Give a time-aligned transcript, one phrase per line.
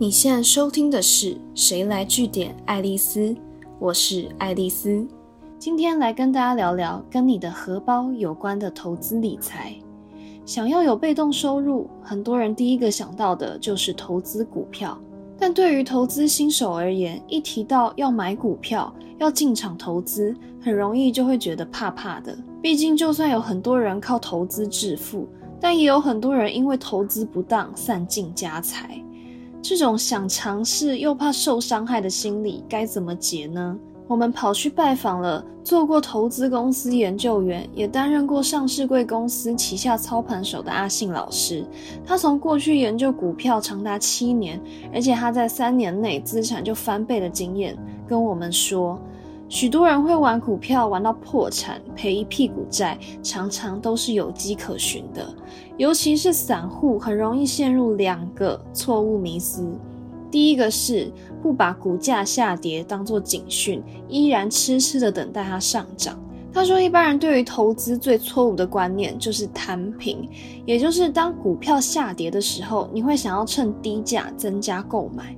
[0.00, 3.20] 你现在收听的是《谁来据点爱丽丝》，
[3.78, 5.06] 我是爱丽丝，
[5.58, 9.74] 今天来跟大家聊聊跟你的荷包有关的投资理财。
[10.46, 14.98] 想要有被动收入，很多人第一个想到的就是投资股票。
[15.38, 22.34] 但对于投资新手而言，一提到要买股票、要进场投资，很容易就会觉得怕怕的。
[22.62, 25.28] 毕竟，就算有很多人靠投资致富，
[25.60, 28.98] 但也有很多人因为投资不当散尽家财。
[29.62, 33.76] 这种想尝试又怕受伤害的心理，该怎么解呢？
[34.08, 41.64] 我们跑去拜访了做过投资公司研究员，也担任过上市贵公司旗下操盘手的阿信老师。
[42.04, 44.60] 他从过去研究股票长达七年，
[44.92, 49.00] 而且他在三年内资产就翻倍的经验，跟我们说，
[49.50, 55.26] 许多人会玩股票玩到破产，赔一屁股债，常常都是有迹可循的。
[55.76, 59.68] 尤其是散户，很容易陷入两个错误迷思。
[60.30, 66.16] 第一个是不把股价下跌当作警讯，依然痴痴的等待它上涨。
[66.52, 70.28] 他说，一般人对于投资最错误的观念就是摊平，
[70.64, 75.36] 也就是当股票下跌的时候，你会想要趁低价增加购买，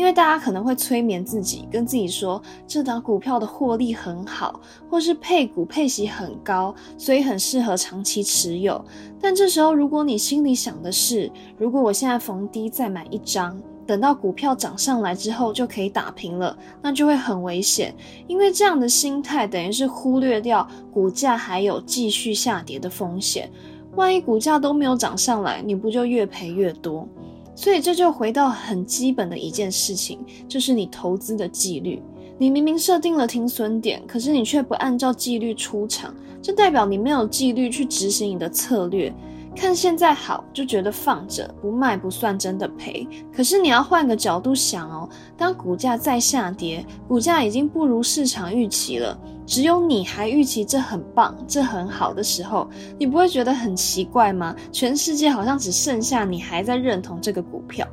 [0.00, 8.82] 因为大家可能会催眠自己，跟自己说这档股票的获利很好，或是配股配息很高，所以很适合长期持有。
[9.20, 13.60] 但这时候，如果你心里想的是，如果我现在逢低再买一张。
[13.86, 17.94] 等到股票涨上来之后就可以打平了，那就会很危险，
[18.26, 23.50] 因为这样的心态等于是忽略掉股价还有继续下跌的风险。
[23.96, 27.06] 万一股价都没有涨上来，你不就越赔越多？
[27.60, 32.00] 所以这就回到很基本的一件事情，就是你投资的纪律。
[32.38, 39.12] 你明明设定了停损点，可是你却不按照纪律出场，这代表你没有纪律去执行你的策略。
[39.54, 52.68] 看现在好就觉得放着不卖不算真的赔，可是你要换个角度想哦，当股价再下跌，股价已经不如市场预期了，只有你还预期这很棒，这很好的时候，
[52.98, 54.54] 你不会觉得很奇怪吗？
[54.72, 57.86] 全世界好像只剩下你还在认同这个股票。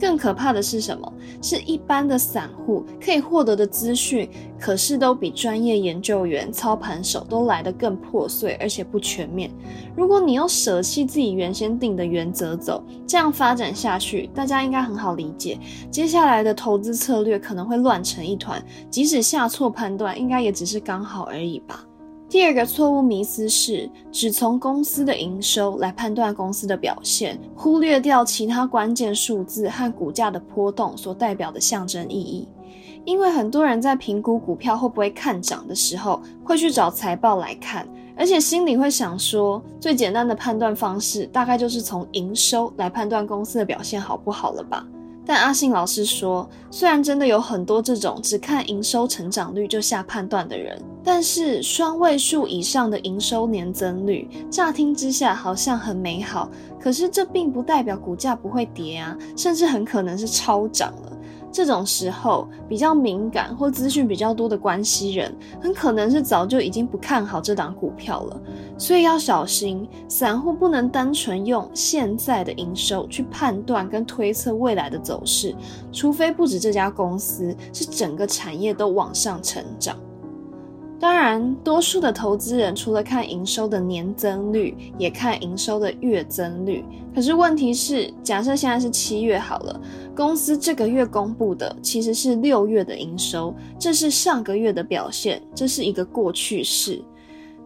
[0.00, 1.12] 更可怕的是什么？
[1.42, 4.28] 是一般的散户可以获得的资讯，
[4.58, 9.50] 可是都比专业研究员、操盘手都来得更破碎，而且不全面。
[9.94, 15.58] 如果你要舍弃自己原先定的原则走，这样发展下去，大家应该很好理解。
[15.90, 21.84] 接下来的投资策略可能会乱成一团，即使下错判断，应该也只是刚好而已吧。
[22.30, 32.46] 第二个错误迷思是只从公司的营收来判断公司的表现，忽略掉其他关键数字和股价的波动所代表的象征意义。
[33.04, 37.84] 因为很多人在评估股票会不会看涨的时候，会去找财报来看，
[38.16, 44.86] 而且心里会想说，最简单的判断方式大概就是从营收来判断公司的表现好不好了吧。
[45.26, 61.12] 但阿信老师说，虽然真的有很多这种只看营收成长率就下判断的人，但是双位数以上的营收年增率，乍听之下好像很美好，可是这并不代表股价不会跌啊，甚至很可能是超涨了。
[61.52, 68.40] 这种时候，比较敏感或资讯比较多的关系人，很可能是早就已经不看好这档股票了。
[68.78, 75.54] 所以要小心，散户不能单纯用现在的营收去判断跟推测未来的走势，
[75.92, 79.96] 除非不止这家公司，是整个产业都往上成长。
[81.00, 86.84] 当然，多数的投资人除了看营收的年增率，也看营收的月增率。
[87.14, 89.80] 可是问题是，假设现在是七月好了，
[90.14, 97.02] 公司这个月公布的其实是六月的营收，这是上个月的表现，这是一个过去式。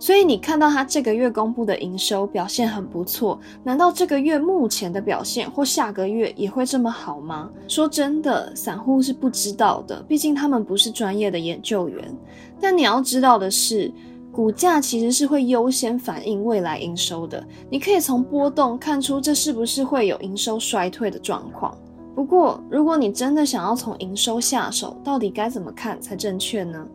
[0.04, 7.50] 所以你看到他这个月公布的营收表现很不错，难道这个月目前的表现或下个月也会这么好吗？
[7.68, 12.14] 说真的，散户是不知道的，毕竟他们不是专业的研究员。
[12.60, 13.90] 但你要知道的是，
[14.30, 17.42] 股价其实是会优先反映未来营收的。
[17.70, 21.74] 你可以从波动看出这是不是会有营收衰退的状况。
[22.14, 26.86] 不过，如果你真的想要从营收下手，到底该怎么看才正确呢？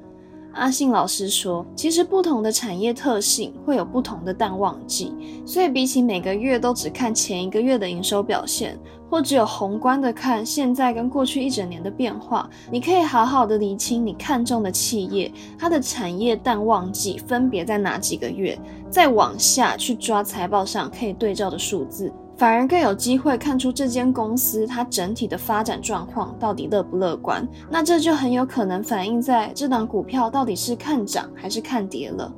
[0.59, 5.13] 阿信老师说，其实不同的产业特性会有不同的淡旺季，
[5.45, 8.77] 所以比起每个月都只看前一个月的营收表现，
[9.09, 18.59] 或只有宏观的看现在跟过去一整年的变化，你可以好好的理清你看中的企业，它的产业淡旺季分别在哪几个月，
[18.89, 22.11] 再往下去抓财报上可以对照的数字。
[22.39, 32.33] 反而更有机会看出这间公司它整体的发展状况到底乐不乐观，那这就很有可能反映在这档股票到底是看涨还是看跌了。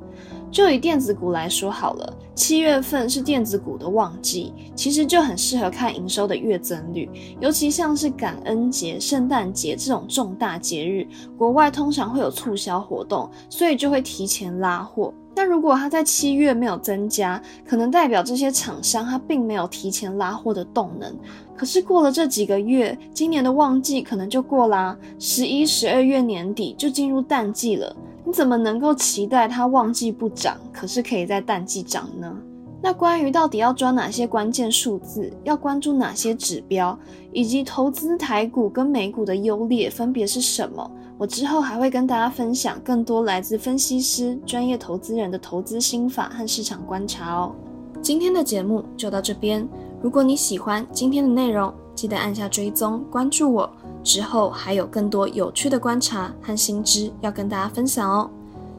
[0.50, 7.08] 就以电子股来说好了，七月份是电子股的旺季，其实就很适合看营收的月增率。
[7.38, 11.06] 尤其像是感恩节、圣诞节这种重大节日，
[11.38, 15.14] 国外通常会有促销活动，所以就会提前拉货。
[15.34, 21.14] 那如果它在七月没有增加，可能代表这些厂商它并没有提前拉货的动能。
[21.56, 27.94] 可是过了这几个月，今年的旺季可能就过啦，十一、十二月年底就进入淡季了。
[28.24, 32.36] 你怎么能够期待它旺季不涨，可是可以在淡季涨呢？
[32.84, 36.98] 那关于到底要抓哪些关键数字，要关注哪些指标，
[37.32, 40.90] 以及投资台股跟美股的优劣分别是什么？
[41.18, 47.54] 我之后还会跟大家分享更多来自分析师、专业投资人的投资心法和市场观察哦。
[48.00, 49.68] 今天的节目就到这边，
[50.02, 53.70] 如果你喜欢今天的内容，记得按下追踪关注我。
[54.02, 58.28] 之后还有更多有趣的观察和新知要跟大家分享哦。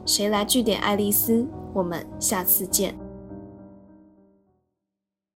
[0.04, 1.46] 谁来据点爱丽丝？
[1.72, 3.03] 我们下次见。